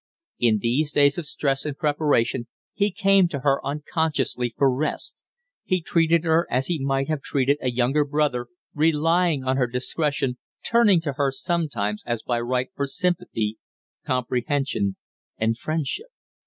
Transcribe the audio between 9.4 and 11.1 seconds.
on her discretion, turning